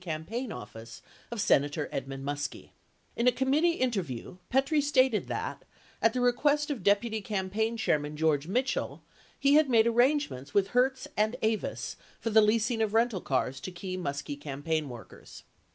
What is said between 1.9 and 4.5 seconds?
Edmund Muskie. In a committee interview